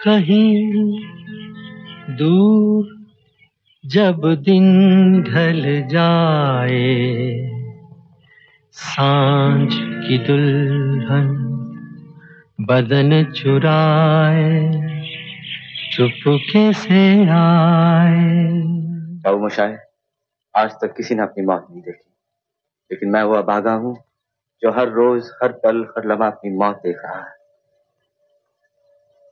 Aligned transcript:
कहीं 0.00 1.00
दूर 2.16 2.86
जब 3.84 4.20
दिन 4.44 5.22
ढल 5.22 5.60
जाए, 5.88 6.86
साँझ 8.76 9.68
की 9.74 10.18
दुल्हन 10.18 11.28
बदन 12.60 13.24
चुराए, 13.32 14.48
चुपके 15.92 16.72
से 16.72 17.02
आए। 17.30 18.22
बाबू 19.24 19.44
मशाए 19.46 19.76
आज 20.54 20.70
तक 20.72 20.94
किसी 20.96 21.14
ने 21.14 21.22
अपनी 21.22 21.44
मौत 21.44 21.66
नहीं 21.70 21.82
देखी, 21.82 22.10
लेकिन 22.90 23.10
मैं 23.10 23.22
वो 23.22 23.34
अभागा 23.34 23.72
हूँ 23.74 23.96
जो 24.62 24.70
हर 24.70 24.88
रोज, 24.90 25.30
हर 25.42 25.52
पल, 25.64 25.84
हर 25.98 26.08
लम्हा 26.12 26.28
अपनी 26.28 26.50
मौत 26.56 26.80
देख 26.84 26.96
रहा 27.04 27.18
है। 27.18 27.38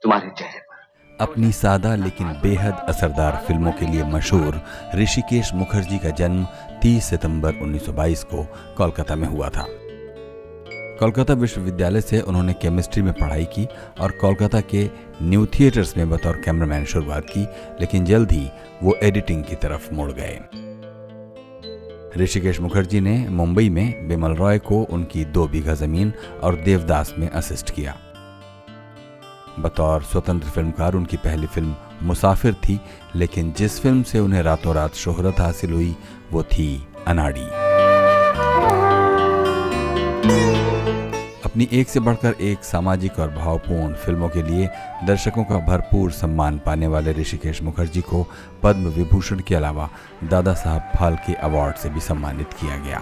तुम्हारे 0.03 0.29
चेहरे 0.29 0.59
पर। 0.59 1.23
अपनी 1.23 1.51
सादा 1.51 1.95
लेकिन 1.95 2.27
बेहद 2.27 2.73
असरदार 2.89 3.43
फ़िल्मों 3.47 3.71
के 3.71 3.85
लिए 3.85 4.03
मशहूर 4.03 4.61
ऋषिकेश 4.95 5.53
मुखर्जी 5.53 5.97
का 5.97 6.09
जन्म 6.09 6.45
30 6.81 7.03
सितंबर 7.03 7.53
1922 7.53 8.23
को 8.23 8.43
कोलकाता 8.77 9.15
में 9.15 9.27
हुआ 9.27 9.49
था। 9.49 9.65
कोलकाता 10.99 11.33
विश्वविद्यालय 11.33 12.01
से 12.01 12.21
उन्होंने 12.21 12.53
केमिस्ट्री 12.53 13.01
में 13.01 13.13
पढ़ाई 13.13 13.45
की 13.45 13.67
और 14.01 14.11
कोलकाता 14.11 14.61
के 14.61 14.89
न्यू 15.21 15.45
थिएटर्स 15.45 15.97
में 15.97 16.09
बतौर 16.09 16.41
कैमरामैन 16.45 16.85
शुरुआत 16.85 17.25
की, 17.29 17.47
लेकिन 17.81 18.05
जल्द 18.05 18.31
ही 18.31 18.49
वो 18.83 18.95
एडिटिंग 19.03 19.43
की 19.43 19.55
तरफ़ 19.55 19.93
मुड़ 19.93 20.11
गए। 20.11 20.39
ऋषिकेश 22.17 22.59
मुखर्जी 22.59 22.99
ने 22.99 23.17
मुंबई 23.29 23.69
में 23.69 24.07
बिमल 24.07 24.31
रॉय 24.31 24.59
को 24.59 24.81
उनकी 24.81 25.25
दो 25.25 25.47
बीघा 25.47 25.73
ज़मीन 25.73 26.13
और 26.43 26.55
देवदास 26.55 27.13
में 27.17 27.29
असिस्ट 27.29 27.69
किया। 27.69 27.97
बतौर 29.61 30.03
स्वतंत्र 30.03 30.49
फिल्मकार, 30.49 30.93
उनकी 30.93 31.17
पहली 31.17 31.47
फ़िल्म 31.47 31.75
मुसाफिर 32.03 32.53
थी, 32.53 32.79
लेकिन 33.15 33.53
जिस 33.57 33.79
फ़िल्म 33.81 34.03
से 34.03 34.19
उन्हें 34.19 34.41
रातों 34.43 34.75
रात 34.75 34.93
शोहरत 34.93 35.39
हासिल 35.39 35.71
हुई, 35.71 35.95
वो 36.31 36.43
थी 36.43 36.87
अनाड़ी। 37.07 37.47
अपनी 41.45 41.67
एक 41.71 41.89
से 41.89 41.99
बढ़कर 41.99 42.35
एक 42.41 42.63
सामाजिक 42.63 43.19
और 43.19 43.29
भावपूर्ण 43.29 43.93
फ़िल्मों 43.93 44.29
के 44.29 44.43
लिए 44.43 44.69
दर्शकों 45.03 45.43
का 45.43 45.57
भरपूर 45.57 46.11
सम्मान 46.11 46.59
पाने 46.65 46.87
वाले 46.87 47.13
ऋषिकेश 47.13 47.61
मुखर्जी 47.61 48.01
को 48.01 48.25
पद्म 48.63 48.89
विभूषण 48.89 49.39
के 49.39 49.55
अलावा 49.55 49.89
दादा 50.23 50.53
साहब 50.53 50.91
फाल्के 50.99 51.33
अवार्ड 51.33 51.75
से 51.75 51.89
भी 51.89 51.99
सम्मानित 51.99 52.53
किया 52.53 52.77
गया। 52.77 53.01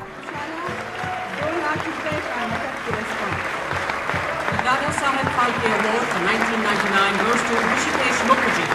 Award 5.47 6.07
for 6.11 6.21
1999 6.29 7.19
goes 7.19 7.41
to 7.49 7.55
Rishikesh 7.67 8.21
Mukherjee. 8.29 8.65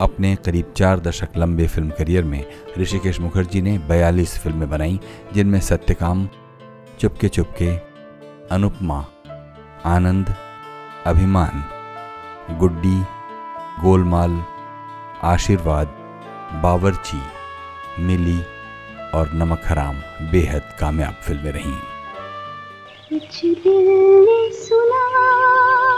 अपने 0.00 0.36
करीब 0.36 0.72
चार 0.76 1.00
दशक 1.00 1.36
लंबे 1.36 1.66
फ़िल्म 1.66 1.90
करियर 1.90 2.24
में 2.24 2.44
ऋषिकेश 2.78 3.20
मुखर्जी 3.20 3.62
ने 3.62 3.78
42 3.88 4.36
फ़िल्में 4.38 4.68
बनाई, 4.70 5.00
जिनमें 5.32 5.60
सत्यकाम, 5.60 6.28
चुपके 7.00 7.28
चुपके, 7.28 7.70
अनुपमा, 8.54 9.04
आनंद, 9.86 10.34
अभिमान, 11.06 11.64
गुड्डी, 12.58 12.96
गोलमाल, 13.82 14.42
आशीर्वाद, 15.22 15.94
बावरची, 16.62 17.22
मिली 18.02 18.40
और 19.14 19.32
नमक 19.34 19.62
हराम 19.66 20.02
बेहद 20.32 20.76
कामयाब 20.80 21.14
फ़िल्में 21.22 21.52
रहीं 21.52 21.89
कुछ 23.10 23.40
दिल 23.44 23.88
ने 24.24 24.52
सुना। 24.52 25.89